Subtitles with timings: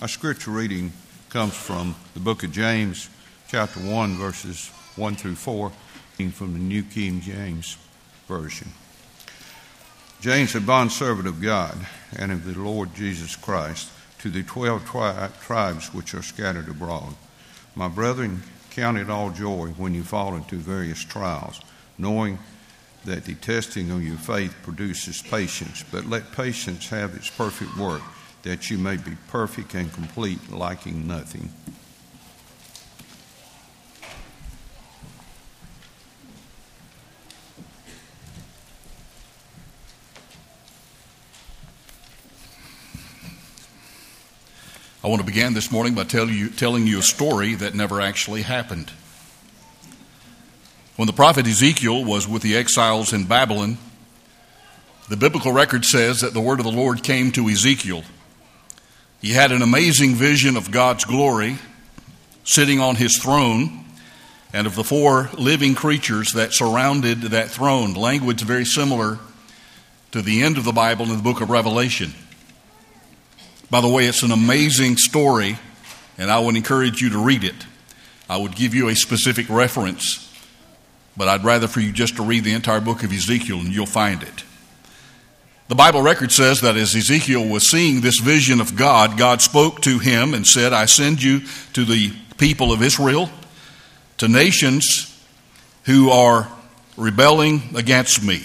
[0.00, 0.92] Our scripture reading
[1.28, 3.10] comes from the book of James,
[3.48, 5.72] chapter 1, verses 1 through 4,
[6.32, 7.76] from the New King James
[8.28, 8.68] Version.
[10.20, 11.76] James, a bondservant of God
[12.16, 13.90] and of the Lord Jesus Christ,
[14.20, 17.16] to the twelve tri- tribes which are scattered abroad.
[17.74, 21.60] My brethren, count it all joy when you fall into various trials,
[21.98, 22.38] knowing
[23.04, 25.84] that the testing of your faith produces patience.
[25.90, 28.02] But let patience have its perfect work,
[28.42, 31.50] that you may be perfect and complete, lacking nothing.
[45.02, 48.00] I want to begin this morning by tell you, telling you a story that never
[48.00, 48.90] actually happened.
[50.96, 53.78] When the prophet Ezekiel was with the exiles in Babylon,
[55.08, 58.02] the biblical record says that the word of the Lord came to Ezekiel.
[59.20, 61.58] He had an amazing vision of God's glory
[62.44, 63.84] sitting on his throne
[64.52, 67.94] and of the four living creatures that surrounded that throne.
[67.94, 69.18] Language very similar
[70.12, 72.12] to the end of the Bible in the book of Revelation.
[73.70, 75.58] By the way, it's an amazing story,
[76.16, 77.66] and I would encourage you to read it.
[78.30, 80.32] I would give you a specific reference,
[81.16, 83.84] but I'd rather for you just to read the entire book of Ezekiel and you'll
[83.84, 84.44] find it.
[85.68, 89.82] The Bible record says that as Ezekiel was seeing this vision of God, God spoke
[89.82, 91.42] to him and said, I send you
[91.74, 93.28] to the people of Israel,
[94.16, 95.14] to nations
[95.84, 96.48] who are
[96.96, 98.44] rebelling against me.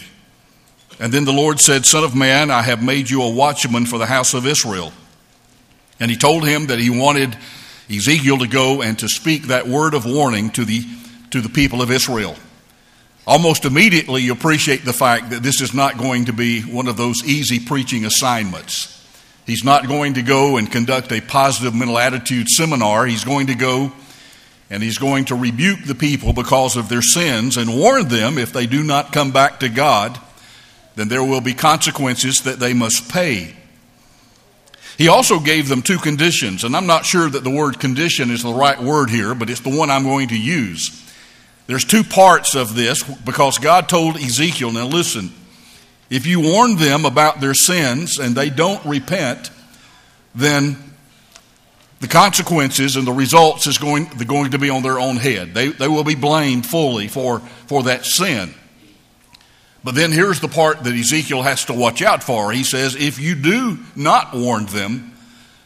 [1.00, 3.98] And then the Lord said, Son of man, I have made you a watchman for
[3.98, 4.92] the house of Israel.
[6.02, 7.38] And he told him that he wanted
[7.90, 10.86] Ezekiel to go and to speak that word of warning to the,
[11.32, 12.36] to the people of Israel.
[13.26, 16.98] Almost immediately, you appreciate the fact that this is not going to be one of
[16.98, 18.90] those easy preaching assignments.
[19.46, 23.06] He's not going to go and conduct a positive mental attitude seminar.
[23.06, 23.92] He's going to go
[24.70, 28.54] and he's going to rebuke the people because of their sins and warn them if
[28.54, 30.20] they do not come back to God,
[30.96, 33.56] then there will be consequences that they must pay.
[34.98, 38.44] He also gave them two conditions, and I'm not sure that the word condition is
[38.44, 41.03] the right word here, but it's the one I'm going to use.
[41.66, 45.32] There's two parts of this because God told Ezekiel, now listen,
[46.10, 49.50] if you warn them about their sins and they don't repent,
[50.36, 50.78] then
[52.02, 55.54] the consequences and the results is going, going to be on their own head.
[55.54, 58.54] They, they will be blamed fully for, for that sin.
[59.86, 62.52] But then here's the part that Ezekiel has to watch out for.
[62.52, 65.13] He says, If you do not warn them,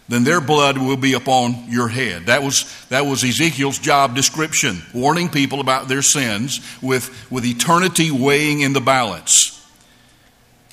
[0.10, 2.28] then their blood will be upon your head.
[2.28, 8.10] That was, that was Ezekiel's job description, warning people about their sins with, with eternity
[8.10, 9.54] weighing in the balance.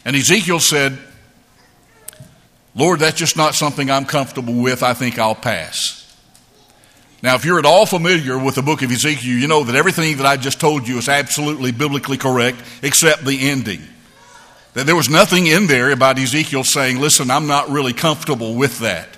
[0.05, 0.99] And Ezekiel said,
[2.77, 4.83] Lord, that's just not something I'm comfortable with.
[4.83, 6.01] I think I'll pass.
[7.23, 10.19] Now, if you're at all familiar with the book of Ezekiel, you know that everything
[10.19, 13.81] that I just told you is absolutely biblically correct except the ending.
[14.75, 18.81] That there was nothing in there about Ezekiel saying, listen, I'm not really comfortable with
[18.81, 19.17] that.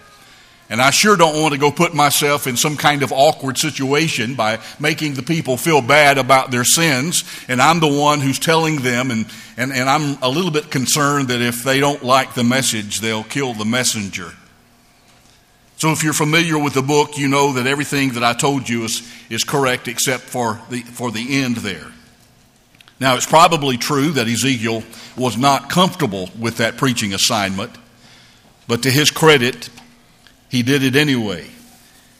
[0.69, 4.35] And I sure don't want to go put myself in some kind of awkward situation
[4.35, 7.23] by making the people feel bad about their sins.
[7.49, 11.29] And I'm the one who's telling them, and, and, and I'm a little bit concerned
[11.29, 14.33] that if they don't like the message, they'll kill the messenger.
[15.77, 18.85] So if you're familiar with the book, you know that everything that I told you
[18.85, 21.93] is, is correct except for the, for the end there.
[22.99, 24.83] Now, it's probably true that Ezekiel
[25.17, 27.71] was not comfortable with that preaching assignment,
[28.67, 29.69] but to his credit,
[30.49, 31.49] he did it anyway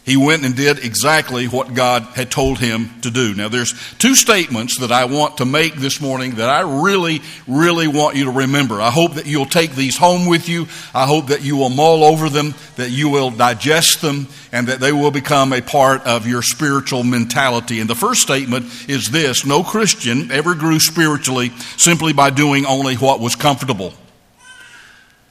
[0.07, 3.35] he went and did exactly what God had told him to do.
[3.35, 7.89] Now, there's two statements that I want to make this morning that I really, really
[7.89, 8.81] want you to remember.
[8.81, 10.67] I hope that you'll take these home with you.
[10.95, 14.79] I hope that you will mull over them, that you will digest them, and that
[14.79, 17.81] they will become a part of your spiritual mentality.
[17.81, 22.95] And the first statement is this No Christian ever grew spiritually simply by doing only
[22.95, 23.93] what was comfortable.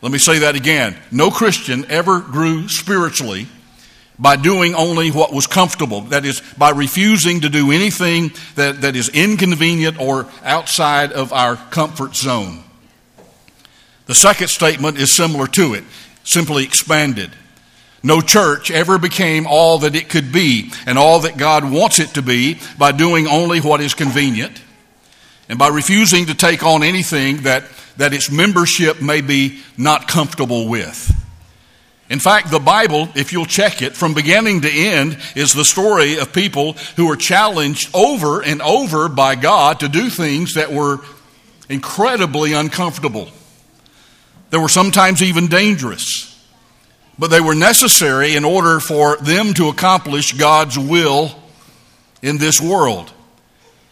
[0.02, 0.96] Let me say that again.
[1.10, 3.48] No Christian ever grew spiritually
[4.18, 6.02] by doing only what was comfortable.
[6.02, 11.56] That is, by refusing to do anything that, that is inconvenient or outside of our
[11.56, 12.62] comfort zone.
[14.06, 15.84] The second statement is similar to it,
[16.24, 17.30] simply expanded.
[18.02, 22.10] No church ever became all that it could be and all that God wants it
[22.10, 24.62] to be by doing only what is convenient
[25.48, 27.64] and by refusing to take on anything that,
[27.96, 31.12] that its membership may be not comfortable with.
[32.08, 36.18] In fact, the Bible, if you'll check it from beginning to end, is the story
[36.18, 41.00] of people who were challenged over and over by God to do things that were
[41.68, 43.28] incredibly uncomfortable.
[44.50, 46.32] They were sometimes even dangerous.
[47.18, 51.30] but they were necessary in order for them to accomplish God's will
[52.22, 53.12] in this world.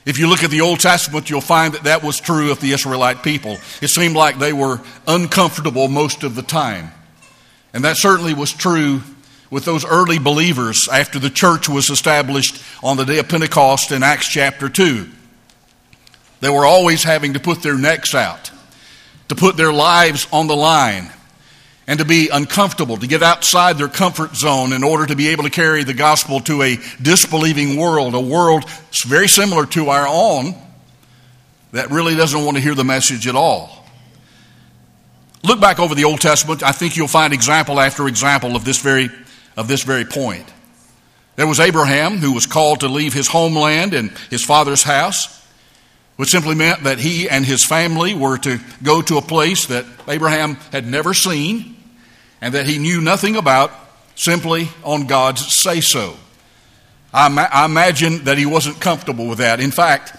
[0.06, 2.72] If you look at the Old Testament, you'll find that that was true of the
[2.72, 3.58] Israelite people.
[3.80, 6.92] It seemed like they were uncomfortable most of the time.
[7.72, 9.00] And that certainly was true
[9.50, 14.02] with those early believers after the church was established on the day of Pentecost in
[14.02, 15.08] Acts chapter 2.
[16.40, 18.50] They were always having to put their necks out,
[19.28, 21.10] to put their lives on the line,
[21.86, 25.44] and to be uncomfortable, to get outside their comfort zone in order to be able
[25.44, 28.64] to carry the gospel to a disbelieving world, a world
[29.06, 30.54] very similar to our own
[31.72, 33.84] that really doesn't want to hear the message at all.
[35.42, 38.80] Look back over the Old Testament, I think you'll find example after example of this
[38.80, 39.10] very,
[39.56, 40.50] of this very point.
[41.36, 45.43] There was Abraham who was called to leave his homeland and his father's house
[46.16, 49.84] which simply meant that he and his family were to go to a place that
[50.08, 51.76] Abraham had never seen
[52.40, 53.72] and that he knew nothing about
[54.14, 56.16] simply on God's say so.
[57.12, 59.60] I, ma- I, imagine that he wasn't comfortable with that.
[59.60, 60.16] In fact,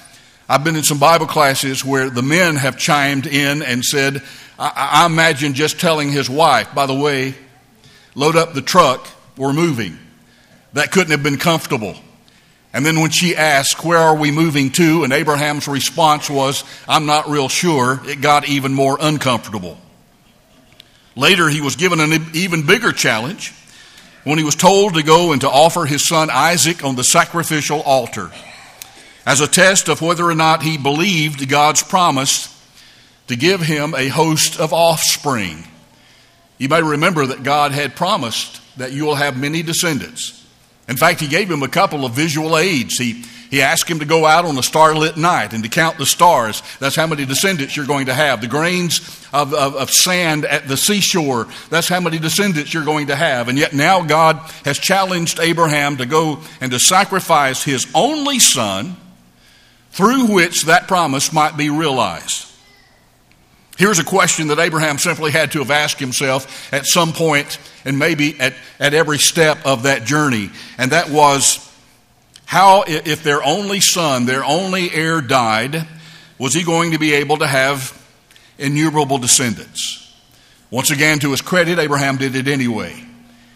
[0.48, 4.22] I've been in some Bible classes where the men have chimed in and said,
[4.58, 7.36] I, I imagine just telling his wife, by the way,
[8.16, 9.08] load up the truck,
[9.38, 9.98] we're moving.
[10.74, 11.96] That couldn't have been comfortable.
[12.76, 15.06] And then when she asked, Where are we moving to?
[15.06, 19.78] and Abraham's response was, I'm not real sure, it got even more uncomfortable.
[21.16, 23.54] Later, he was given an even bigger challenge
[24.26, 27.82] when he was told to go and to offer his son Isaac on the sacrificial
[27.84, 28.30] altar
[29.26, 32.52] as a test of whether or not he believed God's promise
[33.28, 35.64] to give him a host of offspring.
[36.58, 40.45] You may remember that God had promised that you will have many descendants.
[40.88, 42.98] In fact, he gave him a couple of visual aids.
[42.98, 46.06] He, he asked him to go out on a starlit night and to count the
[46.06, 46.62] stars.
[46.80, 48.42] That's how many descendants you're going to have.
[48.42, 49.00] The grains
[49.34, 53.48] of, of, of, sand at the seashore, that's how many descendants you're going to have.
[53.48, 58.96] And yet now God has challenged Abraham to go and to sacrifice his only son
[59.92, 62.45] through which that promise might be realized.
[63.78, 68.00] Here's a question that Abraham simply had to have asked himself at some point and
[68.00, 70.50] maybe at, at every step of that journey.
[70.78, 71.62] And that was
[72.46, 75.86] how, if their only son, their only heir died,
[76.40, 78.02] was he going to be able to have
[78.58, 80.02] innumerable descendants?
[80.72, 82.96] Once again, to his credit, Abraham did it anyway.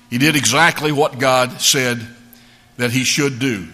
[0.10, 2.06] He did exactly what God said
[2.78, 3.68] that he should do.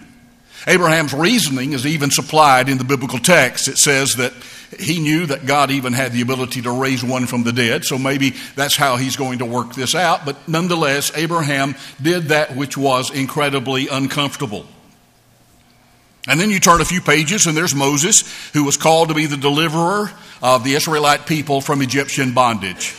[0.66, 3.68] Abraham's reasoning is even supplied in the biblical text.
[3.68, 4.32] It says that
[4.80, 7.98] he knew that God even had the ability to raise one from the dead, so
[7.98, 10.24] maybe that's how he's going to work this out.
[10.24, 14.66] But nonetheless, Abraham did that which was incredibly uncomfortable.
[16.28, 19.26] And then you turn a few pages, and there's Moses, who was called to be
[19.26, 20.10] the deliverer
[20.42, 22.94] of the Israelite people from Egyptian bondage.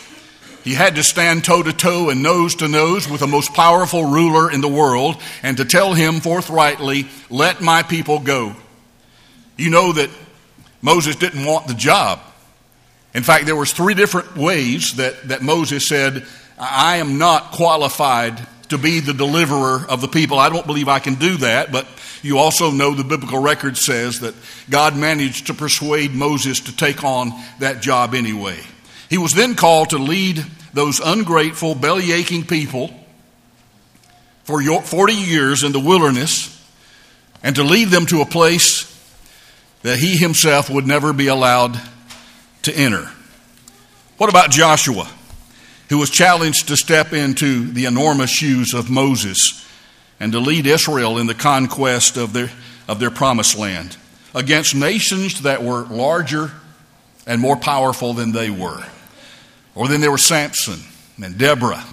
[0.67, 4.03] He had to stand toe to toe and nose to nose with the most powerful
[4.03, 8.53] ruler in the world and to tell him forthrightly, Let my people go.
[9.55, 10.09] You know that
[10.81, 12.19] Moses didn't want the job.
[13.13, 16.27] In fact, there was three different ways that, that Moses said,
[16.59, 20.37] I am not qualified to be the deliverer of the people.
[20.37, 21.87] I don't believe I can do that, but
[22.21, 24.35] you also know the biblical record says that
[24.69, 28.59] God managed to persuade Moses to take on that job anyway.
[29.09, 32.93] He was then called to lead those ungrateful, belly aching people
[34.43, 36.53] for 40 years in the wilderness
[37.43, 38.93] and to lead them to a place
[39.83, 41.79] that he himself would never be allowed
[42.63, 43.09] to enter.
[44.17, 45.09] What about Joshua,
[45.89, 49.65] who was challenged to step into the enormous shoes of Moses
[50.19, 52.49] and to lead Israel in the conquest of their,
[52.87, 53.95] of their promised land
[54.33, 56.51] against nations that were larger
[57.25, 58.83] and more powerful than they were?
[59.77, 60.79] Or then there were Samson
[61.23, 61.85] and Deborah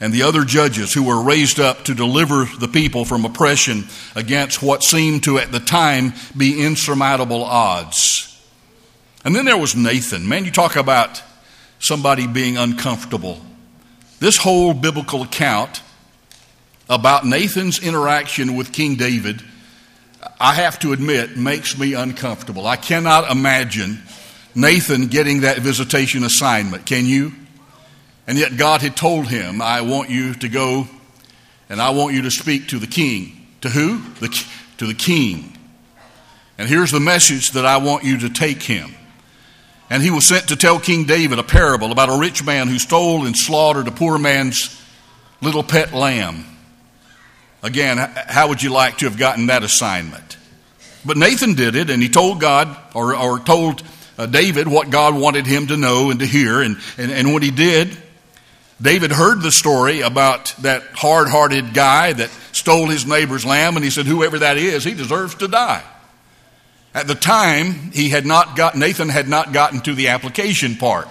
[0.00, 4.62] and the other judges who were raised up to deliver the people from oppression against
[4.62, 8.38] what seemed to at the time be insurmountable odds.
[9.24, 10.28] And then there was Nathan.
[10.28, 11.22] Man, you talk about
[11.78, 13.40] somebody being uncomfortable.
[14.20, 15.80] This whole biblical account
[16.86, 19.42] about Nathan's interaction with King David,
[20.38, 22.66] I have to admit, makes me uncomfortable.
[22.66, 24.02] I cannot imagine
[24.56, 26.86] Nathan getting that visitation assignment.
[26.86, 27.32] Can you?
[28.26, 30.88] And yet God had told him, I want you to go
[31.68, 33.46] and I want you to speak to the king.
[33.60, 33.98] To who?
[34.20, 34.28] The,
[34.78, 35.56] to the king.
[36.58, 38.94] And here's the message that I want you to take him.
[39.90, 42.78] And he was sent to tell King David a parable about a rich man who
[42.78, 44.82] stole and slaughtered a poor man's
[45.40, 46.44] little pet lamb.
[47.62, 50.38] Again, how would you like to have gotten that assignment?
[51.04, 53.82] But Nathan did it, and he told God, or, or told
[54.18, 56.60] uh, David what God wanted him to know and to hear.
[56.60, 57.96] And, and, and what he did,
[58.80, 63.84] David heard the story about that hard hearted guy that stole his neighbor's lamb, and
[63.84, 65.82] he said, Whoever that is, he deserves to die.
[66.94, 71.08] At the time, he had not got, Nathan had not gotten to the application part.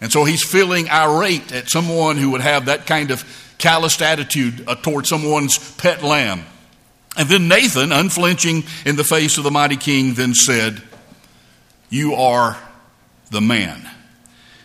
[0.00, 3.24] And so he's feeling irate at someone who would have that kind of
[3.58, 6.44] calloused attitude uh, toward someone's pet lamb.
[7.16, 10.80] And then Nathan, unflinching in the face of the mighty king, then said,
[11.90, 12.56] You are
[13.30, 13.88] the man.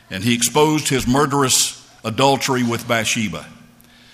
[0.10, 3.46] And he exposed his murderous adultery with Bathsheba.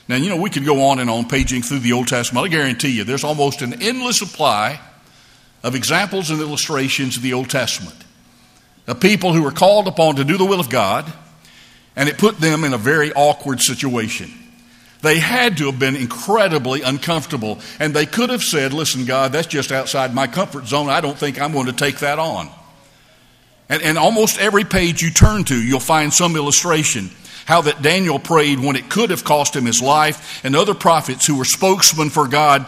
[0.08, 2.46] Now, you know, we could go on and on paging through the Old Testament.
[2.46, 4.80] I guarantee you, there's almost an endless supply
[5.64, 7.98] of examples and illustrations of the Old Testament
[8.88, 11.12] of people who were called upon to do the will of God,
[11.96, 14.32] and it put them in a very awkward situation.
[15.02, 19.48] They had to have been incredibly uncomfortable, and they could have said, Listen, God, that's
[19.48, 20.90] just outside my comfort zone.
[20.90, 22.50] I don't think I'm going to take that on.
[23.72, 27.10] And, and almost every page you turn to, you'll find some illustration
[27.46, 31.26] how that Daniel prayed when it could have cost him his life, and other prophets
[31.26, 32.66] who were spokesmen for God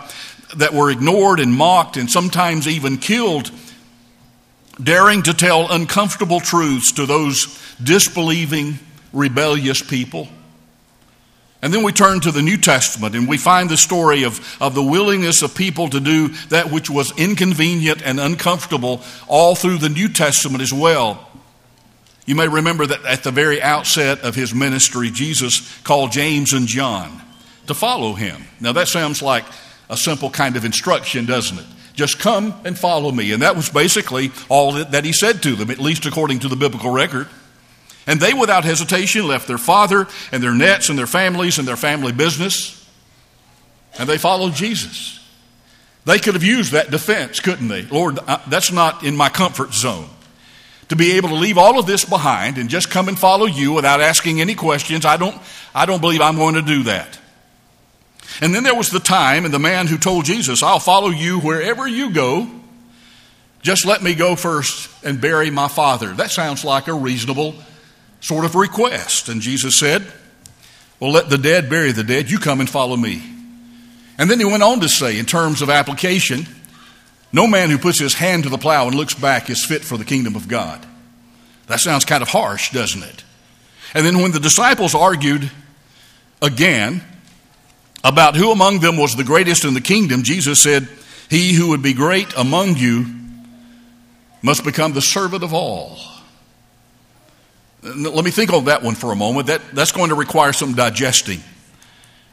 [0.57, 3.51] that were ignored and mocked and sometimes even killed,
[4.81, 8.79] daring to tell uncomfortable truths to those disbelieving,
[9.11, 10.27] rebellious people.
[11.63, 14.75] And then we turn to the New Testament and we find the story of, of
[14.75, 19.87] the willingness of people to do that which was inconvenient and uncomfortable all through the
[19.87, 21.25] New Testament as well.
[22.25, 26.67] You may remember that at the very outset of his ministry, Jesus called James and
[26.67, 27.21] John
[27.67, 28.43] to follow him.
[28.59, 29.45] Now, that sounds like
[29.89, 31.65] a simple kind of instruction, doesn't it?
[31.93, 33.31] Just come and follow me.
[33.31, 36.57] And that was basically all that he said to them, at least according to the
[36.57, 37.29] biblical record.
[38.05, 41.77] And they, without hesitation, left their father and their nets and their families and their
[41.77, 42.79] family business,
[43.97, 45.19] and they followed Jesus.
[46.05, 47.83] They could have used that defense, couldn't they?
[47.83, 50.09] Lord, that's not in my comfort zone.
[50.89, 53.71] To be able to leave all of this behind and just come and follow you
[53.71, 55.39] without asking any questions, I don't,
[55.73, 57.17] I don't believe I'm going to do that.
[58.41, 61.39] And then there was the time, and the man who told Jesus, I'll follow you
[61.39, 62.49] wherever you go.
[63.61, 66.11] Just let me go first and bury my father.
[66.13, 67.55] That sounds like a reasonable
[68.23, 69.29] sort of request.
[69.29, 70.03] And Jesus said,
[70.99, 72.31] Well, let the dead bury the dead.
[72.31, 73.21] You come and follow me.
[74.17, 76.47] And then he went on to say, in terms of application,
[77.31, 79.97] no man who puts his hand to the plow and looks back is fit for
[79.97, 80.85] the kingdom of God.
[81.67, 83.23] That sounds kind of harsh, doesn't it?
[83.95, 85.49] And then when the disciples argued
[86.41, 87.01] again,
[88.03, 90.87] about who among them was the greatest in the kingdom, Jesus said,
[91.29, 93.05] He who would be great among you
[94.41, 95.97] must become the servant of all.
[97.83, 99.47] Let me think on that one for a moment.
[99.47, 101.41] That, that's going to require some digesting.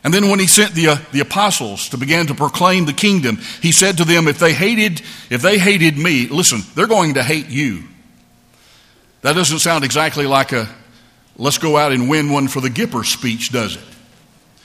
[0.03, 3.37] And then when he sent the, uh, the apostles to begin to proclaim the kingdom,
[3.61, 7.23] he said to them, if they hated, if they hated me, listen, they're going to
[7.23, 7.85] hate you.
[9.23, 10.69] That doesn't sound exactly like a
[11.37, 13.83] let's go out and win one for the Gipper speech, does it?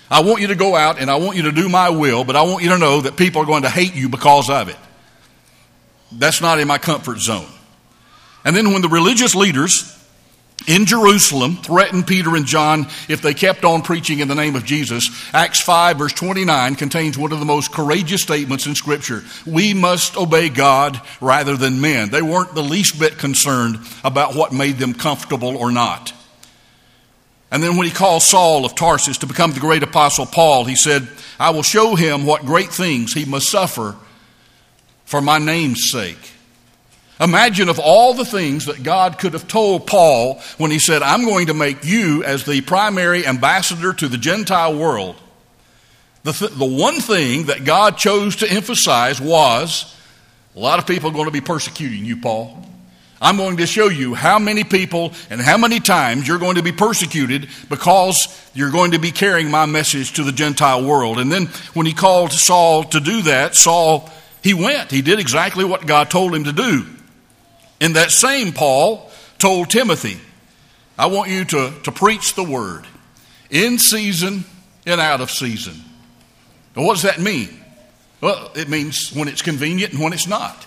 [0.10, 2.36] I want you to go out and I want you to do my will, but
[2.36, 4.78] I want you to know that people are going to hate you because of it.
[6.12, 7.48] That's not in my comfort zone.
[8.46, 9.92] And then when the religious leaders
[10.68, 14.66] in Jerusalem threatened Peter and John if they kept on preaching in the name of
[14.66, 19.24] Jesus, Acts 5, verse 29 contains one of the most courageous statements in Scripture.
[19.46, 22.10] We must obey God rather than men.
[22.10, 26.14] They weren't the least bit concerned about what made them comfortable or not.
[27.52, 30.76] And then when he called Saul of Tarsus to become the great apostle Paul, he
[30.76, 31.08] said,
[31.40, 33.96] I will show him what great things he must suffer
[35.06, 36.35] for my name's sake.
[37.20, 41.24] Imagine of all the things that God could have told Paul when he said, I'm
[41.24, 45.16] going to make you as the primary ambassador to the Gentile world.
[46.24, 49.96] The, th- the one thing that God chose to emphasize was
[50.56, 52.66] a lot of people are going to be persecuting you, Paul.
[53.22, 56.64] I'm going to show you how many people and how many times you're going to
[56.64, 61.18] be persecuted because you're going to be carrying my message to the Gentile world.
[61.18, 64.10] And then when he called Saul to do that, Saul,
[64.44, 64.92] he went.
[64.92, 66.86] He did exactly what God told him to do.
[67.82, 70.20] And that same Paul told Timothy,
[70.98, 72.86] I want you to, to preach the word
[73.50, 74.46] in season
[74.86, 75.76] and out of season.
[76.74, 77.50] What does that mean?
[78.22, 80.66] Well, it means when it's convenient and when it's not.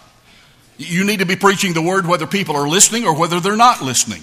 [0.76, 3.82] You need to be preaching the word whether people are listening or whether they're not
[3.82, 4.22] listening.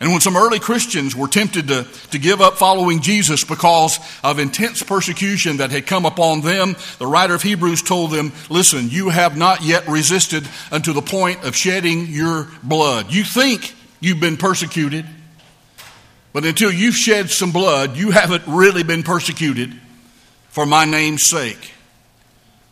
[0.00, 4.38] And when some early Christians were tempted to, to give up following Jesus because of
[4.38, 9.08] intense persecution that had come upon them, the writer of Hebrews told them, Listen, you
[9.08, 13.12] have not yet resisted unto the point of shedding your blood.
[13.12, 15.06] You think you've been persecuted,
[16.32, 19.72] but until you've shed some blood, you haven't really been persecuted
[20.48, 21.72] for my name's sake.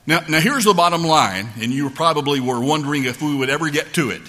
[0.06, 3.70] Now, now here's the bottom line, and you probably were wondering if we would ever
[3.70, 4.22] get to it.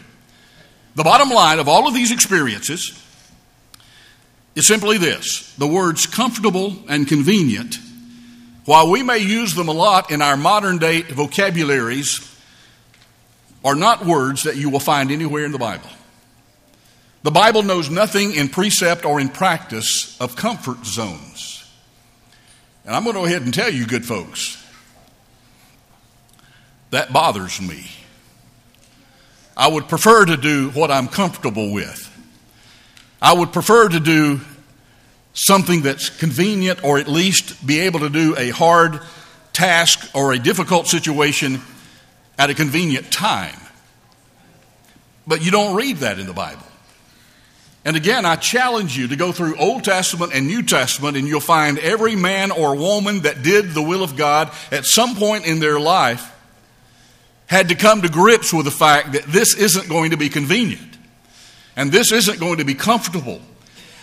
[0.96, 3.00] The bottom line of all of these experiences
[4.56, 7.80] is simply this the words comfortable and convenient,
[8.66, 12.30] while we may use them a lot in our modern day vocabularies,
[13.66, 15.90] are not words that you will find anywhere in the Bible.
[17.24, 21.66] The Bible knows nothing in precept or in practice of comfort zones.
[22.86, 24.62] And I'm going to go ahead and tell you, good folks,
[26.90, 27.90] that bothers me.
[29.56, 32.10] I would prefer to do what I'm comfortable with.
[33.22, 34.42] I would prefer to do
[35.34, 39.00] something that's convenient or at least be able to do a hard
[39.54, 41.62] task or a difficult situation
[42.38, 43.56] at a convenient time.
[45.26, 46.66] But you don't read that in the Bible.
[47.86, 51.42] And again, I challenge you to go through Old Testament and New Testament, and you'll
[51.42, 55.60] find every man or woman that did the will of God at some point in
[55.60, 56.33] their life
[57.48, 60.98] had to come to grips with the fact that this isn't going to be convenient,
[61.76, 63.42] and this isn't going to be comfortable.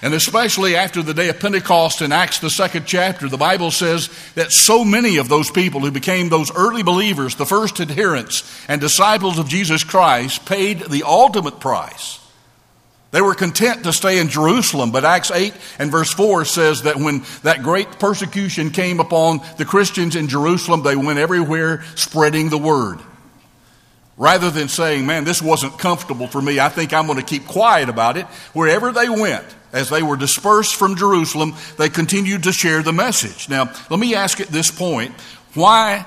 [0.02, 4.08] And especially after the day of Pentecost in Acts, the second chapter, the Bible says
[4.34, 8.80] that so many of those people who became those early believers, the first adherents and
[8.80, 12.20] disciples of Jesus Christ, paid the ultimate price
[13.12, 16.96] they were content to stay in Jerusalem, but Acts 8 and verse 4 says that
[16.96, 22.58] when that great persecution came upon the Christians in Jerusalem, they went everywhere spreading the
[22.58, 23.00] word.
[24.20, 27.46] Rather than saying, man, this wasn't comfortable for me, I think I'm going to keep
[27.46, 28.26] quiet about it.
[28.52, 33.48] Wherever they went, as they were dispersed from Jerusalem, they continued to share the message.
[33.48, 35.14] Now, let me ask at this point,
[35.54, 36.04] why,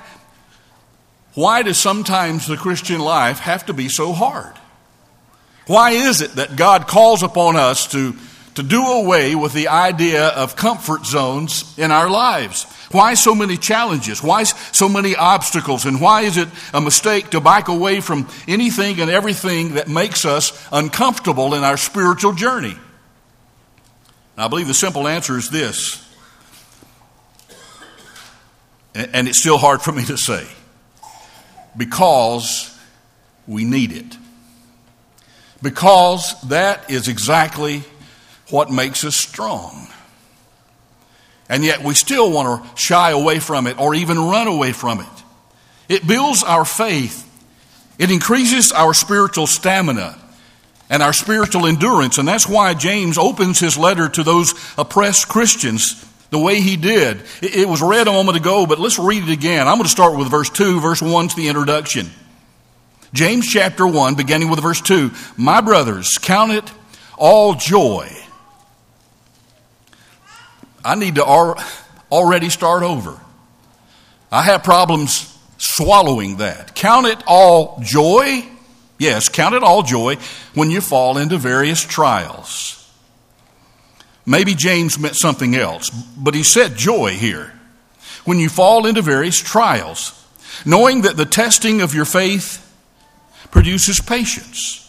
[1.34, 4.54] why does sometimes the Christian life have to be so hard?
[5.66, 8.14] Why is it that God calls upon us to,
[8.54, 12.64] to do away with the idea of comfort zones in our lives?
[12.92, 14.22] Why so many challenges?
[14.22, 15.84] Why so many obstacles?
[15.84, 20.24] And why is it a mistake to back away from anything and everything that makes
[20.24, 22.76] us uncomfortable in our spiritual journey?
[24.36, 26.00] I believe the simple answer is this,
[28.94, 30.46] and it's still hard for me to say
[31.76, 32.76] because
[33.46, 34.16] we need it
[35.64, 37.82] because that is exactly
[38.50, 39.88] what makes us strong.
[41.48, 45.00] And yet we still want to shy away from it or even run away from
[45.00, 45.06] it.
[45.88, 47.20] It builds our faith,
[47.98, 50.18] it increases our spiritual stamina
[50.90, 52.18] and our spiritual endurance.
[52.18, 57.22] And that's why James opens his letter to those oppressed Christians the way he did.
[57.40, 59.68] It was read a moment ago, but let's read it again.
[59.68, 60.80] I'm going to start with verse 2.
[60.80, 62.10] Verse 1 is the introduction.
[63.12, 66.68] James chapter 1, beginning with verse 2 My brothers, count it
[67.16, 68.10] all joy.
[70.84, 71.24] I need to
[72.12, 73.18] already start over.
[74.30, 76.74] I have problems swallowing that.
[76.74, 78.44] Count it all joy.
[78.98, 80.16] Yes, count it all joy
[80.54, 82.80] when you fall into various trials.
[84.26, 87.52] Maybe James meant something else, but he said joy here.
[88.24, 90.12] When you fall into various trials,
[90.64, 92.60] knowing that the testing of your faith
[93.50, 94.80] produces patience.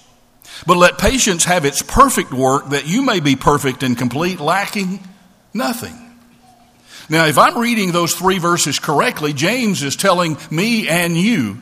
[0.66, 5.06] But let patience have its perfect work that you may be perfect and complete, lacking
[5.56, 5.98] nothing.
[7.10, 11.58] Now, if I'm reading those three verses correctly, James is telling me and you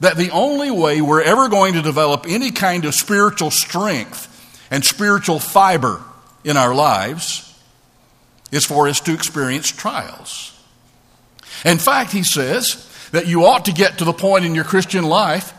[0.00, 4.30] that the only way we're ever going to develop any kind of spiritual strength
[4.70, 6.02] and spiritual fiber
[6.44, 7.58] in our lives
[8.52, 10.52] is for us to experience trials.
[11.64, 15.04] In fact, he says that you ought to get to the point in your Christian
[15.04, 15.54] life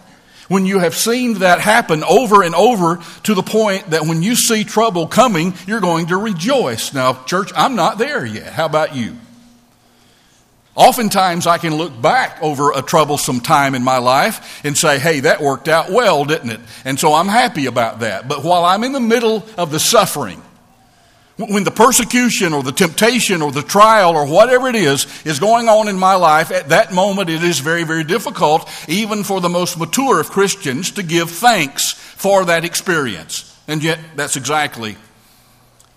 [0.47, 4.35] when you have seen that happen over and over to the point that when you
[4.35, 6.93] see trouble coming, you're going to rejoice.
[6.93, 8.53] Now, church, I'm not there yet.
[8.53, 9.17] How about you?
[10.75, 15.21] Oftentimes, I can look back over a troublesome time in my life and say, hey,
[15.21, 16.59] that worked out well, didn't it?
[16.83, 18.27] And so I'm happy about that.
[18.27, 20.41] But while I'm in the middle of the suffering,
[21.37, 25.67] when the persecution or the temptation or the trial or whatever it is is going
[25.67, 29.49] on in my life, at that moment it is very, very difficult, even for the
[29.49, 33.51] most mature of Christians, to give thanks for that experience.
[33.67, 34.95] And yet, that's exactly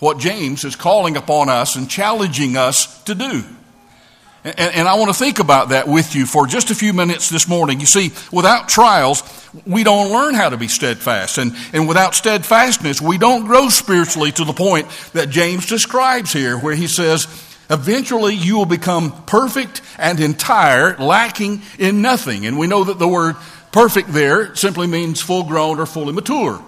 [0.00, 3.44] what James is calling upon us and challenging us to do.
[4.56, 7.28] And, and, I want to think about that with you for just a few minutes
[7.28, 7.80] this morning.
[7.80, 9.22] You see, without trials,
[9.66, 11.36] we don't learn how to be steadfast.
[11.36, 16.56] And, and without steadfastness, we don't grow spiritually to the point that James describes here,
[16.56, 17.26] where he says,
[17.68, 22.46] Eventually, you will become perfect and entire, lacking in nothing.
[22.46, 23.36] And we know that the word
[23.72, 26.64] perfect there simply means full grown or fully mature.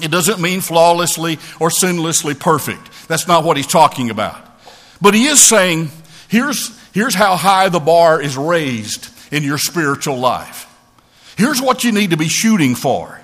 [0.00, 3.08] It doesn't mean flawlessly or sinlessly perfect.
[3.08, 4.36] That's not what he's talking about.
[5.02, 5.90] But he is saying,
[6.28, 10.68] here's, Here's how high the bar is raised in your spiritual life.
[11.36, 13.18] Here's what you need to be shooting for.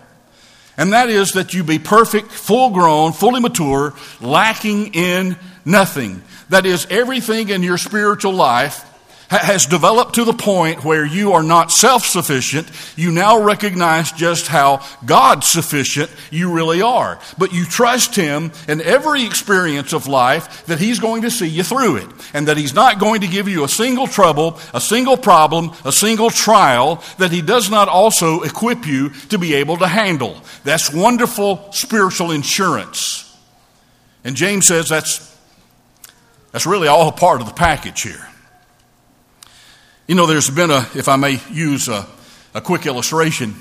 [0.77, 6.23] And that is that you be perfect, full grown, fully mature, lacking in nothing.
[6.49, 8.85] That is, everything in your spiritual life
[9.29, 12.71] has developed to the point where you are not self sufficient.
[12.97, 17.19] You now recognize just how God sufficient you really are.
[17.37, 21.62] But you trust Him in every experience of life that He's going to see you
[21.62, 22.09] through it.
[22.33, 25.93] And that He's not going to give you a single trouble, a single problem, a
[25.93, 30.41] single trial that He does not also equip you to be able to handle.
[30.64, 33.25] That's wonderful spiritual insurance.
[34.25, 35.37] And James says that's,
[36.53, 38.28] that's really all a part of the package here.
[40.09, 42.07] You know, there's been a, if I may use a,
[42.55, 43.55] a quick illustration,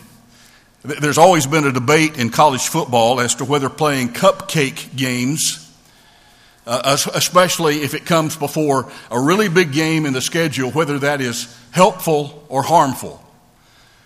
[0.82, 5.70] there's always been a debate in college football as to whether playing cupcake games,
[6.66, 11.20] uh, especially if it comes before a really big game in the schedule, whether that
[11.20, 13.22] is helpful or harmful.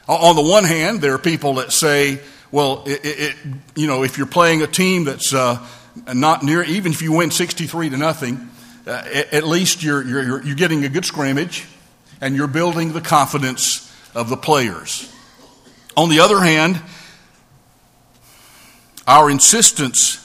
[0.08, 2.20] On the one hand, there are people that say,
[2.52, 3.36] well, it, it,
[3.76, 5.64] you know, if you're playing a team that's uh,
[6.12, 8.50] not near, even if you win 63 to nothing,
[8.88, 11.68] uh, at, at, least you're, you're, you're getting a good scrimmage
[12.22, 15.12] and you're building the confidence of the players.
[15.98, 16.82] On the other hand,
[19.08, 20.18] our insistence,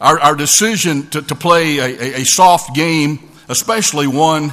[0.00, 4.52] our, our decision to, to play a, a, soft game, especially one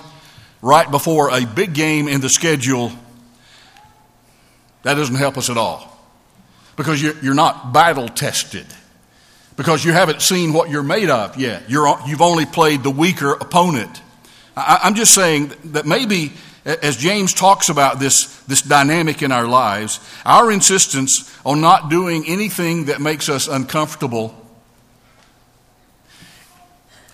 [0.62, 2.92] right before a big game in the schedule,
[4.84, 5.98] that doesn't help us at all.
[6.76, 8.66] Because you're, not battle tested.
[9.58, 11.70] Because you haven't seen what you're made of yet.
[11.70, 14.02] You're, you've only played the weaker opponent.
[14.56, 16.32] I, I'm just saying that maybe
[16.70, 22.24] as James talks about this, this dynamic in our lives, our insistence on not doing
[22.28, 24.36] anything that makes us uncomfortable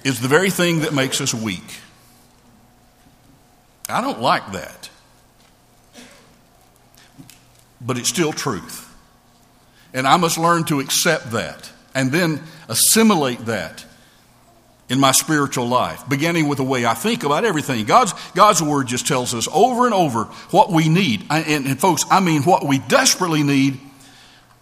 [0.04, 1.80] is the very thing that makes us weak.
[3.88, 4.90] I don't like that.
[7.80, 8.94] But it's still truth.
[9.94, 13.86] And I must learn to accept that and then assimilate that
[14.88, 17.86] in my spiritual life, beginning with the way I think about everything.
[17.86, 21.26] God's, God's Word just tells us over and over what we need.
[21.30, 23.80] And, and folks, I mean, what we desperately need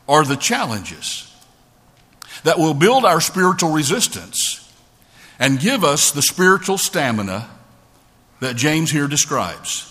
[0.07, 1.29] are the challenges
[2.43, 4.59] that will build our spiritual resistance
[5.39, 7.49] and give us the spiritual stamina
[8.39, 9.89] that James here describes.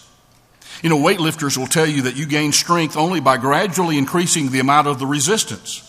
[0.82, 4.60] You know, weightlifters will tell you that you gain strength only by gradually increasing the
[4.60, 5.88] amount of the resistance.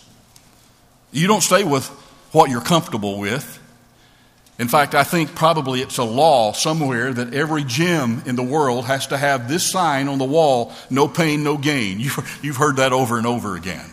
[1.12, 1.88] You don't stay with
[2.32, 3.60] what you're comfortable with.
[4.60, 8.86] In fact, I think probably it's a law somewhere that every gym in the world
[8.86, 12.00] has to have this sign on the wall no pain, no gain.
[12.42, 13.90] You've heard that over and over again.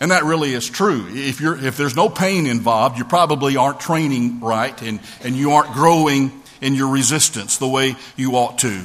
[0.00, 1.06] And that really is true.
[1.10, 5.74] If, if there's no pain involved, you probably aren't training right and, and you aren't
[5.74, 8.82] growing in your resistance the way you ought to.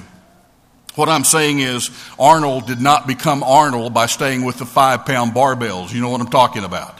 [0.95, 5.33] What I'm saying is, Arnold did not become Arnold by staying with the five pound
[5.33, 5.93] barbells.
[5.93, 6.99] You know what I'm talking about.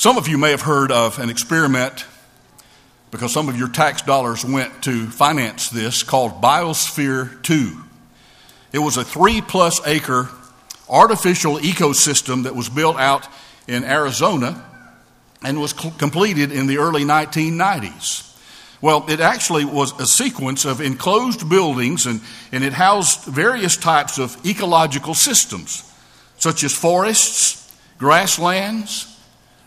[0.00, 2.06] Some of you may have heard of an experiment
[3.10, 7.76] because some of your tax dollars went to finance this called Biosphere 2.
[8.72, 10.30] It was a three plus acre
[10.88, 13.28] artificial ecosystem that was built out
[13.68, 14.64] in Arizona
[15.44, 18.34] and was cl- completed in the early 1990s.
[18.80, 24.16] Well, it actually was a sequence of enclosed buildings and, and it housed various types
[24.18, 25.84] of ecological systems,
[26.38, 29.10] such as forests, grasslands,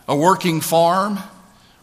[0.08, 1.18] a working farm,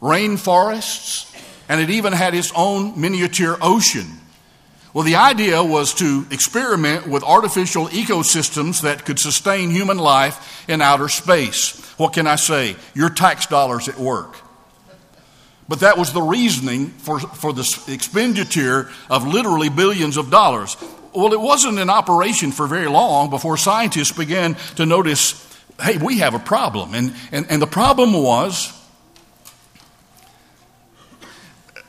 [0.02, 1.28] rainforests,
[1.70, 4.08] and it even had its own miniature ocean.
[4.94, 10.82] Well, the idea was to experiment with artificial ecosystems that could sustain human life in
[10.82, 11.80] outer space.
[11.98, 12.76] What can I say?
[12.94, 14.36] Your tax dollars at work.
[15.70, 20.76] But that was the reasoning for, for the expenditure of literally billions of dollars.
[21.16, 25.51] Well, it wasn't in operation for very long before scientists began to notice
[25.82, 26.94] hey, we have a problem.
[26.94, 28.78] And, and, and the problem was,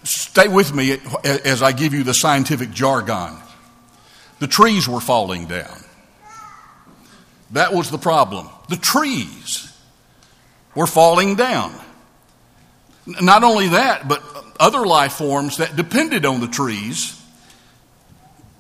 [0.04, 3.36] stay with me as I give you the scientific jargon.
[4.38, 5.84] The trees were falling down.
[7.52, 8.48] That was the problem.
[8.68, 9.72] The trees
[10.74, 11.74] were falling down.
[13.06, 14.22] Not only that, but
[14.58, 17.20] other life forms that depended on the trees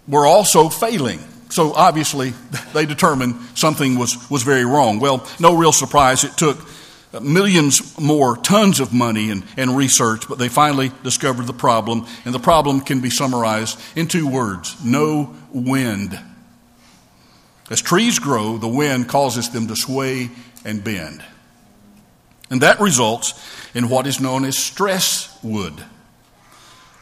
[0.06, 1.20] were also failing.
[1.52, 2.30] So obviously,
[2.72, 5.00] they determined something was, was very wrong.
[5.00, 6.24] Well, no real surprise.
[6.24, 6.58] It took
[7.20, 12.06] millions more tons of money and, and research, but they finally discovered the problem.
[12.24, 16.18] And the problem can be summarized in two words no wind.
[17.70, 20.30] As trees grow, the wind causes them to sway
[20.64, 21.22] and bend.
[22.50, 23.38] And that results
[23.74, 25.84] in what is known as stress wood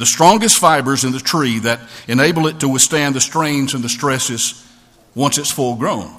[0.01, 3.89] the strongest fibers in the tree that enable it to withstand the strains and the
[3.91, 4.67] stresses
[5.15, 6.11] once it's full grown.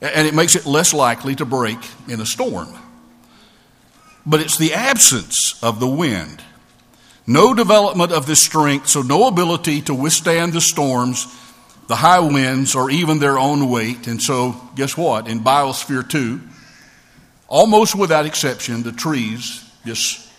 [0.00, 2.68] and it makes it less likely to break in a storm.
[4.24, 6.44] But it's the absence of the wind.
[7.26, 11.26] No development of this strength, so no ability to withstand the storms,
[11.88, 14.06] the high winds, or even their own weight.
[14.06, 15.26] And so, guess what?
[15.26, 16.40] In Biosphere 2,
[17.48, 20.30] almost without exception, the trees just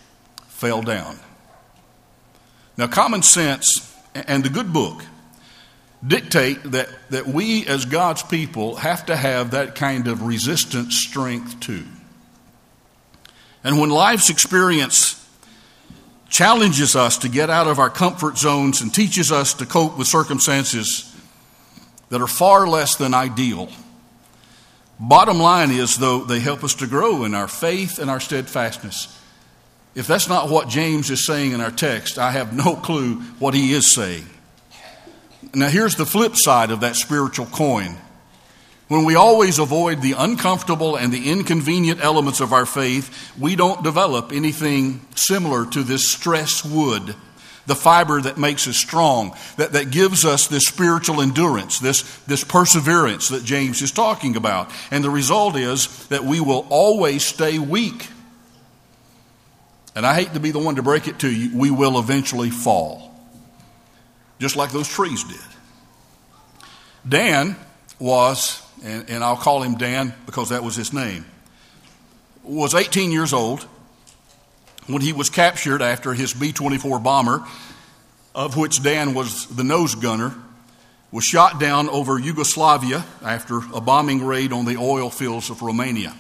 [0.48, 1.20] fell down.
[2.78, 5.04] Now, common sense and the good book
[6.06, 11.60] dictate that, that we as God's people have to have that kind of resistance strength
[11.60, 11.86] too.
[13.64, 15.16] And when life's experience
[16.30, 20.08] challenges us to get out of our comfort zones and teaches us to cope with
[20.08, 21.14] circumstances
[22.10, 23.70] that are far less than ideal,
[25.00, 29.20] bottom line is, though, they help us to grow in our faith and our steadfastness.
[29.98, 33.56] If that's not what James is saying in our text, I have no clue what
[33.56, 34.28] he is saying.
[35.56, 37.98] Now, here's the flip side of that spiritual coin.
[38.90, 43.84] When we always avoid the uncomfortable and the inconvenient elements of our faith, we don't
[43.84, 47.16] develop anything similar to this stress wood,
[47.66, 52.44] the fiber that makes us strong, that, that gives us this spiritual endurance, this, this
[52.44, 54.70] perseverance that James is talking about.
[54.92, 58.10] And the result is that we will always stay weak.
[59.98, 62.52] And I hate to be the one to break it to you, we will eventually
[62.52, 63.20] fall
[64.40, 65.40] just like those trees did.
[67.10, 67.56] Dan
[67.98, 71.26] was, and, and, I'll call him Dan because that was his name,
[72.44, 73.64] was 18 years old
[74.86, 77.44] when he was captured after his B 24 bomber,
[78.36, 80.36] of which Dan was the nose gunner,
[81.12, 86.16] was shot down over Yugoslavia after a bombing raid on the oil fields of Romania.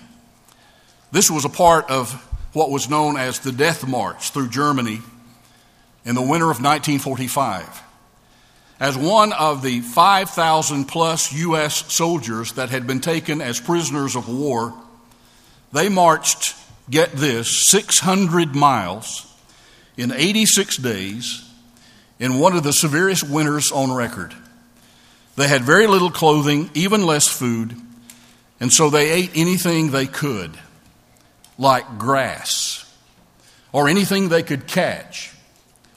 [1.11, 2.23] This was a part of
[2.57, 5.01] what was known as the Death March through Germany
[6.03, 7.83] in the winter of 1945
[8.79, 11.93] as one of the 5,000 plus U.S.
[11.93, 14.73] soldiers that had been taken as prisoners of war,
[15.71, 16.55] they marched,
[16.89, 19.31] get this, 600 miles
[19.95, 21.43] in 86 days
[22.19, 24.33] in one of the severest winters on record.
[25.35, 27.75] They had very little clothing, even less food,
[28.59, 30.57] and so they ate anything they could,
[31.57, 32.85] like grass,
[33.71, 35.33] or anything they could catch,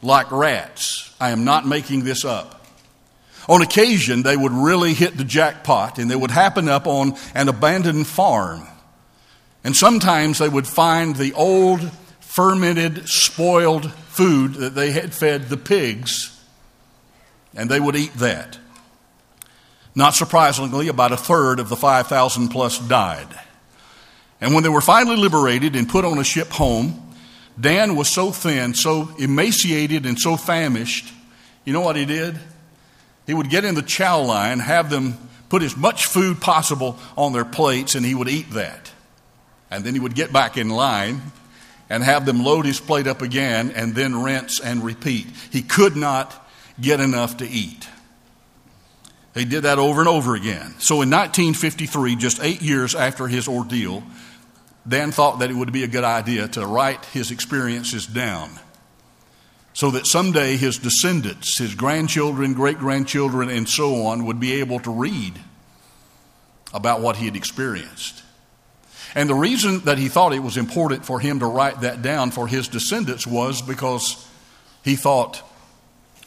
[0.03, 1.15] like rats.
[1.21, 2.65] I am not making this up.
[3.49, 7.49] On occasion, they would really hit the jackpot and they would happen up on an
[7.49, 8.67] abandoned farm.
[9.65, 15.57] And sometimes they would find the old, fermented, spoiled food that they had fed the
[15.57, 16.39] pigs,
[17.55, 18.59] and they would eat that.
[19.95, 23.29] Not surprisingly, about a third of the 5,000 plus died.
[24.41, 27.15] And when they were finally liberated and put on a ship home,
[27.59, 31.13] Dan was so thin, so emaciated, and so famished.
[31.65, 32.39] You know what he did?
[33.27, 37.33] He would get in the chow line, have them put as much food possible on
[37.33, 38.91] their plates, and he would eat that.
[39.71, 41.21] And then he would get back in line
[41.91, 45.27] and have them load his plate up again and then rinse and repeat.
[45.51, 46.49] He could not
[46.81, 47.89] get enough to eat.
[49.35, 50.75] He did that over and over again.
[50.79, 54.03] So in 1953, just eight years after his ordeal,
[54.89, 58.59] Dan thought that it would be a good idea to write his experiences down
[59.73, 64.81] so that someday his descendants, his grandchildren, great grandchildren, and so on, would be able
[64.81, 65.39] to read
[66.73, 68.23] about what he had experienced.
[69.15, 72.31] And the reason that he thought it was important for him to write that down
[72.31, 74.29] for his descendants was because
[74.85, 75.43] he thought,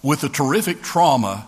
[0.02, 1.48] with the terrific trauma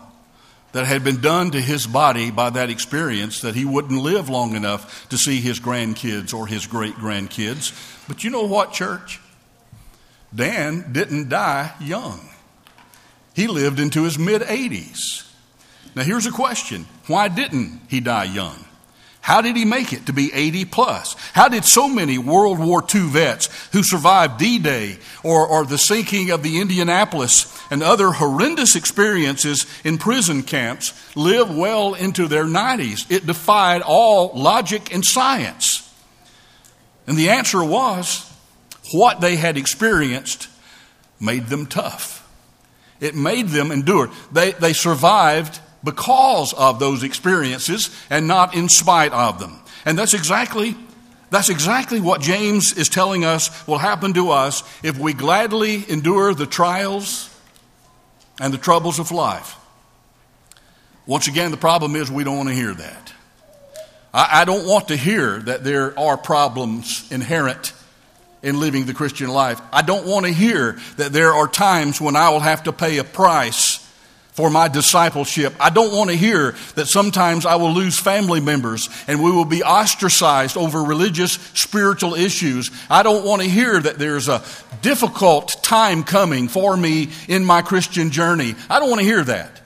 [0.75, 4.57] that had been done to his body by that experience, that he wouldn't live long
[4.57, 7.71] enough to see his grandkids or his great grandkids.
[8.09, 9.21] But you know what, church?
[10.35, 12.19] Dan didn't die young.
[13.33, 15.25] He lived into his mid 80s.
[15.95, 18.64] Now, here's a question why didn't he die young?
[19.25, 21.15] How did he make it to be 80 plus?
[21.33, 25.79] How did so many World War II vets who survived D Day or, or the
[25.79, 32.43] sinking of the Indianapolis and other horrendous experiences in prison camps live well into their
[32.43, 33.11] 90s?
[33.11, 35.91] It defied all logic and science.
[37.07, 38.31] And the answer was
[38.93, 40.49] what they had experienced
[41.19, 42.31] made them tough.
[42.99, 44.11] It made them endure.
[44.31, 49.61] They, they survived because of those experiences and not in spite of them.
[49.85, 50.75] And that's exactly
[51.31, 56.33] that's exactly what James is telling us will happen to us if we gladly endure
[56.33, 57.29] the trials
[58.39, 59.57] and the troubles of life.
[61.05, 63.13] Once again, the problem is we don't want to hear that.
[64.13, 67.73] I, I don't want to hear that there are problems inherent
[68.41, 69.59] in living the Christian life.
[69.73, 72.97] I don't want to hear that there are times when I will have to pay
[72.99, 73.84] a price
[74.35, 75.53] for my discipleship.
[75.59, 79.45] I don't want to hear that sometimes I will lose family members and we will
[79.45, 82.69] be ostracized over religious, spiritual issues.
[82.89, 84.43] I don't want to hear that there's a
[84.81, 88.55] difficult time coming for me in my Christian journey.
[88.69, 89.61] I don't want to hear that.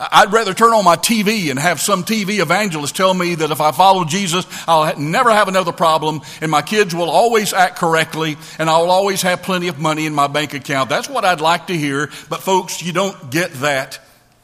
[0.00, 3.60] I'd rather turn on my TV and have some TV evangelist tell me that if
[3.60, 8.36] I follow Jesus, I'll never have another problem and my kids will always act correctly
[8.60, 10.88] and I will always have plenty of money in my bank account.
[10.88, 12.10] That's what I'd like to hear.
[12.28, 13.98] But folks, you don't get that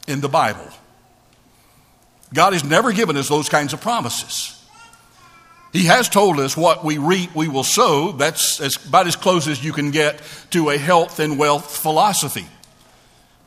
[0.07, 0.67] in the Bible.
[2.33, 4.51] God has never given us those kinds of promises.
[5.71, 8.11] He has told us what we reap, we will sow.
[8.11, 12.45] That's about as close as you can get to a health and wealth philosophy.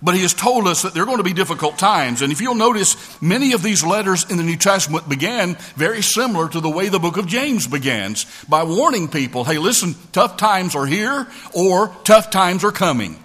[0.01, 2.23] But he has told us that there are going to be difficult times.
[2.23, 6.49] And if you'll notice, many of these letters in the New Testament began very similar
[6.49, 10.77] to the way the book of James begins by warning people hey, listen, tough times
[10.77, 13.23] are here or tough times are coming.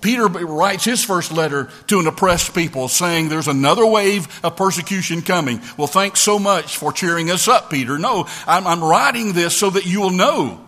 [0.00, 5.22] Peter writes his first letter to an oppressed people saying there's another wave of persecution
[5.22, 5.60] coming.
[5.76, 7.98] Well, thanks so much for cheering us up, Peter.
[7.98, 10.67] No, I'm, I'm writing this so that you will know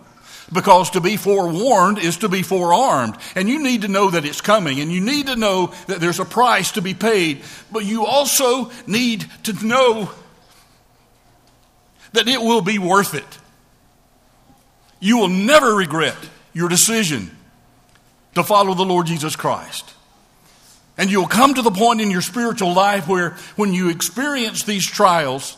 [0.52, 3.16] because to be forewarned is to be forearmed.
[3.34, 6.20] And you need to know that it's coming, and you need to know that there's
[6.20, 7.42] a price to be paid.
[7.70, 10.10] But you also need to know
[12.12, 13.38] that it will be worth it.
[14.98, 16.16] You will never regret
[16.52, 17.36] your decision
[18.34, 19.94] to follow the Lord Jesus Christ.
[20.98, 24.86] And you'll come to the point in your spiritual life where when you experience these
[24.86, 25.56] trials,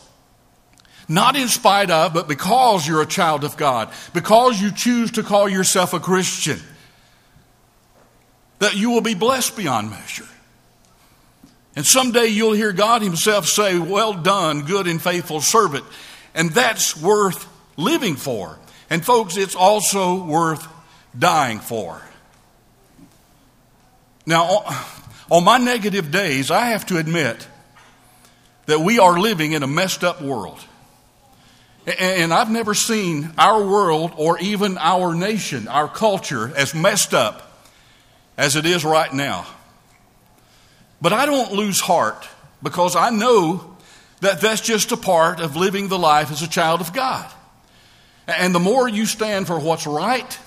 [1.12, 5.22] not in spite of, but because you're a child of God, because you choose to
[5.22, 6.58] call yourself a Christian,
[8.58, 10.28] that you will be blessed beyond measure.
[11.74, 15.84] And someday you'll hear God Himself say, Well done, good and faithful servant.
[16.34, 17.46] And that's worth
[17.76, 18.58] living for.
[18.88, 20.66] And folks, it's also worth
[21.18, 22.00] dying for.
[24.24, 24.64] Now,
[25.30, 27.46] on my negative days, I have to admit
[28.66, 30.64] that we are living in a messed up world.
[31.86, 37.66] And I've never seen our world or even our nation, our culture, as messed up
[38.36, 39.46] as it is right now.
[41.00, 42.28] But I don't lose heart
[42.62, 43.76] because I know
[44.20, 47.28] that that's just a part of living the life as a child of God.
[48.28, 50.38] And the more you stand for what's right,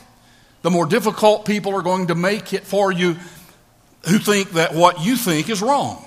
[0.62, 3.18] the more difficult people are going to make it for you
[4.08, 6.05] who think that what you think is wrong.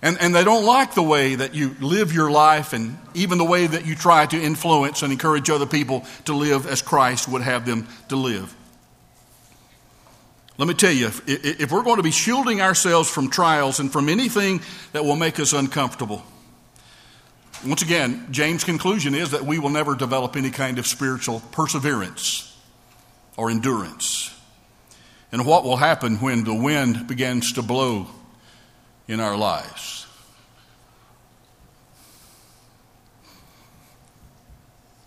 [0.00, 3.44] And, and they don't like the way that you live your life and even the
[3.44, 7.42] way that you try to influence and encourage other people to live as Christ would
[7.42, 8.54] have them to live.
[10.56, 13.92] Let me tell you, if, if we're going to be shielding ourselves from trials and
[13.92, 14.60] from anything
[14.92, 16.22] that will make us uncomfortable,
[17.66, 22.56] once again, James' conclusion is that we will never develop any kind of spiritual perseverance
[23.36, 24.32] or endurance.
[25.32, 28.08] And what will happen when the wind begins to blow
[29.08, 30.06] in our lives.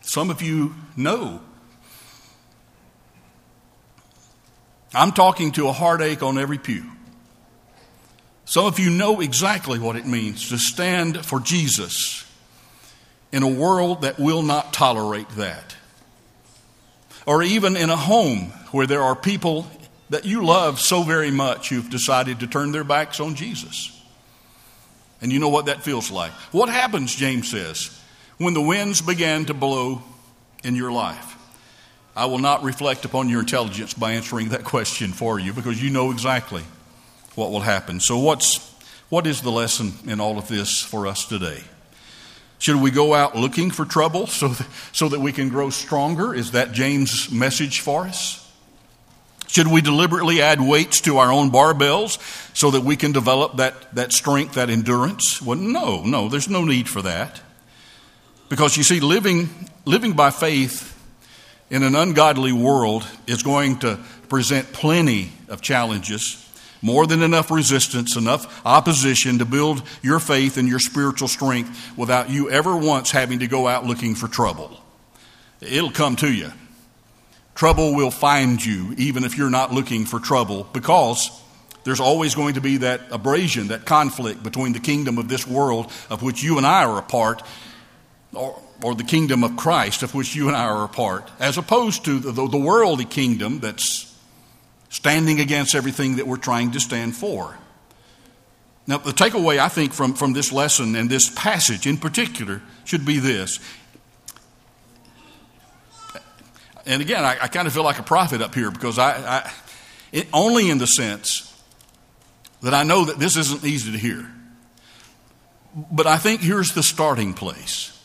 [0.02, 1.40] Some of you know.
[4.94, 6.84] I'm talking to a heartache on every pew.
[8.44, 12.26] Some of you know exactly what it means to stand for Jesus
[13.32, 15.78] in a world that will not tolerate that.
[17.26, 19.68] Or even in a home where there are people
[20.12, 23.98] that you love so very much who've decided to turn their backs on Jesus.
[25.22, 26.34] And you know what that feels like.
[26.52, 27.98] What happens, James says,
[28.38, 30.04] when the winds begin to blow
[30.66, 31.38] in your life?
[32.14, 35.90] I will not reflect upon your intelligence by answering that question for you because you
[35.90, 36.64] know exactly
[37.36, 38.02] what will happen.
[38.02, 38.58] So, what's,
[39.08, 41.64] what is the lesson in all of this for us today?
[42.60, 46.34] Should we go out looking for trouble so that, so that we can grow stronger?
[46.34, 48.41] Is that James' message for us?
[49.52, 52.18] Should we deliberately add weights to our own barbells
[52.56, 55.42] so that we can develop that, that strength, that endurance?
[55.42, 57.42] Well, no, no, there's no need for that.
[58.48, 59.50] Because you see, living,
[59.84, 60.98] living by faith
[61.70, 66.50] in an ungodly world is going to present plenty of challenges,
[66.82, 72.30] more than enough resistance, enough opposition to build your faith and your spiritual strength without
[72.30, 74.80] you ever once having to go out looking for trouble.
[75.60, 76.54] It'll come to you.
[77.56, 81.30] Trouble will find you, even if you're not looking for trouble, because
[81.84, 85.92] there's always going to be that abrasion, that conflict between the kingdom of this world,
[86.10, 87.44] of which you and I are a part,
[88.34, 91.58] or, or the kingdom of Christ, of which you and I are a part, as
[91.58, 94.08] opposed to the, the worldly kingdom that's
[94.90, 97.58] standing against everything that we're trying to stand for.
[98.88, 103.06] Now, the takeaway, I think, from, from this lesson and this passage in particular should
[103.06, 103.60] be this
[106.92, 109.52] and again, I, I kind of feel like a prophet up here because I, I
[110.12, 111.48] it, only in the sense
[112.62, 114.30] that I know that this isn't easy to hear.
[115.74, 117.98] But I think here's the starting place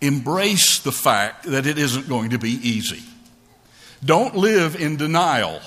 [0.00, 3.02] embrace the fact that it isn't going to be easy.
[4.04, 5.60] Don't live in denial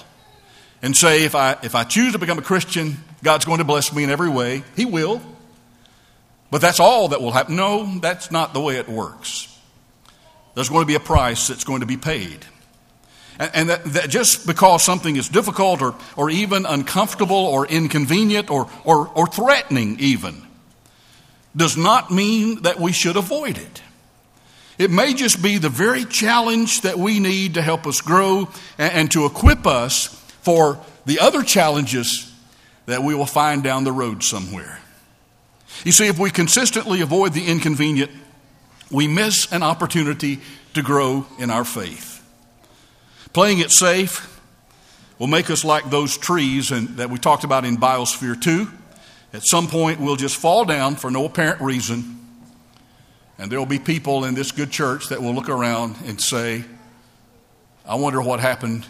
[0.81, 3.91] and say, if I, if I choose to become a Christian, God's going to bless
[3.91, 4.63] me in every way.
[4.75, 5.21] He will.
[6.51, 7.55] But that's all that will happen.
[7.55, 9.56] No, that's not the way it works.
[10.57, 12.43] There's going to be a price that's going to be paid.
[13.37, 18.67] And, that, that, just because something is difficult or, or even uncomfortable or inconvenient or,
[18.83, 20.41] or, or threatening, even,
[21.55, 23.83] does not mean that we should avoid it.
[24.79, 28.49] It may just be the very challenge that we need to help us grow
[28.79, 30.07] and, and to equip us
[30.41, 32.33] for the other challenges
[32.87, 34.79] that we will find down the road somewhere.
[35.83, 38.09] You see, if we consistently avoid the inconvenient,
[38.91, 40.39] we miss an opportunity
[40.73, 42.23] to grow in our faith.
[43.33, 44.41] Playing it safe
[45.19, 48.67] will make us like those trees and, that we talked about in Biosphere 2.
[49.33, 52.17] At some point, we'll just fall down for no apparent reason
[53.39, 56.63] and there will be people in this good church that will look around and say,
[57.85, 58.85] I wonder what happened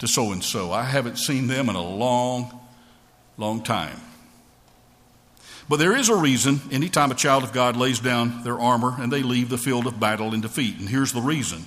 [0.00, 0.72] to so and so.
[0.72, 2.60] I haven't seen them in a long,
[3.36, 4.00] long time.
[5.68, 9.12] But there is a reason anytime a child of God lays down their armor and
[9.12, 10.78] they leave the field of battle in defeat.
[10.78, 11.64] And here's the reason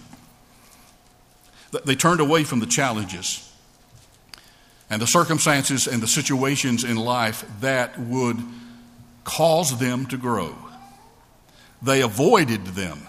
[1.83, 3.51] they turned away from the challenges
[4.89, 8.37] and the circumstances and the situations in life that would
[9.25, 10.55] cause them to grow
[11.85, 12.99] they avoided them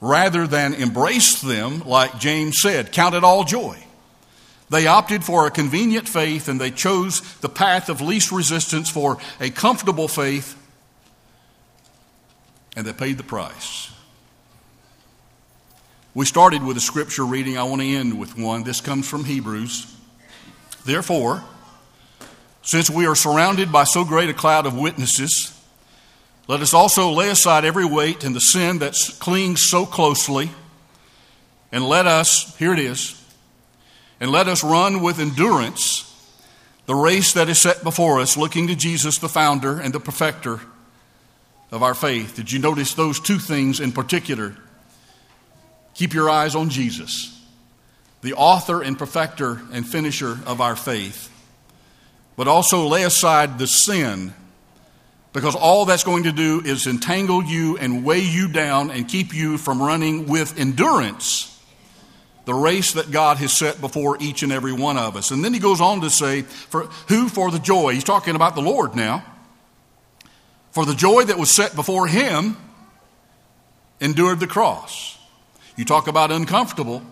[0.00, 3.76] rather than embrace them, like James said, count it all joy.
[4.70, 9.18] They opted for a convenient faith and they chose the path of least resistance for
[9.40, 10.56] a comfortable faith,
[12.76, 13.90] and they paid the price.
[16.14, 17.58] We started with a scripture reading.
[17.58, 18.62] I want to end with one.
[18.62, 19.92] This comes from Hebrews.
[20.84, 21.42] Therefore,
[22.62, 25.56] since we are surrounded by so great a cloud of witnesses,
[26.46, 30.50] let us also lay aside every weight and the sin that clings so closely,
[31.72, 33.19] and let us, here it is,
[34.20, 36.06] and let us run with endurance
[36.86, 40.60] the race that is set before us, looking to Jesus, the founder and the perfecter
[41.70, 42.34] of our faith.
[42.34, 44.56] Did you notice those two things in particular?
[45.94, 47.40] Keep your eyes on Jesus,
[48.22, 51.30] the author and perfecter and finisher of our faith,
[52.36, 54.34] but also lay aside the sin
[55.32, 59.32] because all that's going to do is entangle you and weigh you down and keep
[59.32, 61.59] you from running with endurance
[62.50, 65.30] the race that God has set before each and every one of us.
[65.30, 68.56] And then he goes on to say, for who for the joy, he's talking about
[68.56, 69.24] the Lord now,
[70.72, 72.56] for the joy that was set before him
[74.00, 75.16] endured the cross.
[75.76, 77.04] You talk about uncomfortable.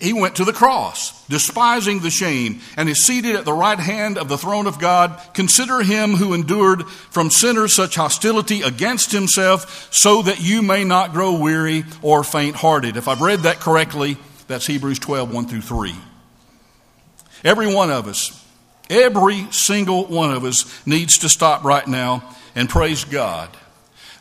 [0.00, 4.18] He went to the cross, despising the shame, and is seated at the right hand
[4.18, 5.18] of the throne of God.
[5.32, 11.14] Consider him who endured from sinners such hostility against himself, so that you may not
[11.14, 12.98] grow weary or faint hearted.
[12.98, 14.18] If I've read that correctly,
[14.48, 15.94] that's Hebrews 12, 1 through 3.
[17.44, 18.44] Every one of us,
[18.90, 22.24] every single one of us needs to stop right now
[22.54, 23.50] and praise God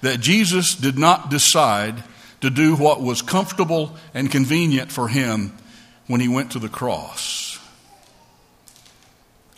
[0.02, 2.04] that Jesus did not decide
[2.42, 5.58] to do what was comfortable and convenient for him
[6.06, 7.60] when he went to the cross.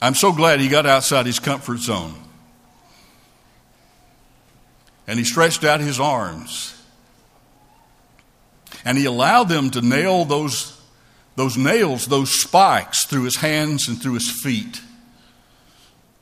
[0.02, 2.16] I'm so glad he got outside his comfort zone.
[5.08, 6.79] And he stretched out his arms.
[8.86, 10.80] And he allowed them to nail those,
[11.36, 14.82] those nails, those spikes through his hands and through his feet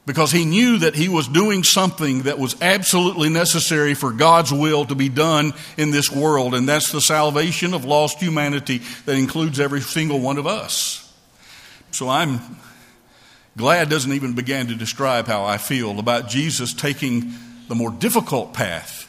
[0.08, 4.86] because he knew that he was doing something that was absolutely necessary for God's will
[4.86, 9.60] to be done in this world, and that's the salvation of lost humanity that includes
[9.60, 11.14] every single one of us.
[11.92, 12.40] So I'm
[13.58, 17.34] glad doesn't even begin to describe how I feel about Jesus taking
[17.68, 19.07] the more difficult path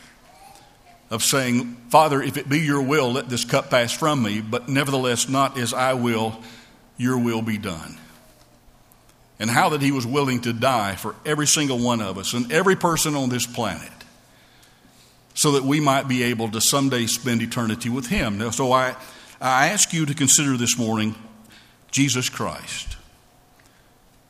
[1.11, 4.69] of saying, Father, if it be your will, let this cup pass from me, but
[4.69, 6.41] nevertheless, not as I will,
[6.97, 7.99] your will be done
[9.39, 12.51] and how that he was willing to die for every single one of us and
[12.51, 13.93] every person on this planet
[15.35, 18.39] so that we might be able to someday spend eternity with him.
[18.39, 18.97] Now, so I,
[19.41, 21.15] I ask you to consider this morning
[21.93, 22.97] Jesus Christ,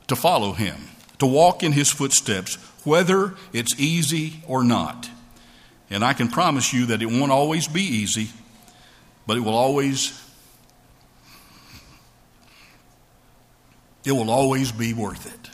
[0.07, 0.77] to follow him,
[1.17, 2.55] to walk in his footsteps,
[2.85, 5.09] whether it's easy or not.
[5.89, 8.29] And I can promise you that it won't always be easy,
[9.25, 10.19] but it will always
[14.05, 15.49] it will always be worth it.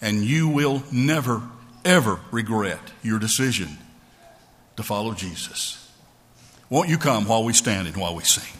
[0.00, 1.42] And you will never,
[1.84, 3.78] ever regret your decision
[4.76, 5.90] to follow Jesus.
[6.68, 8.58] Won't you come while we stand and while we sing?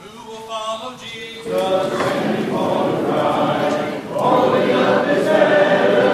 [0.00, 2.00] Who will follow Jesus?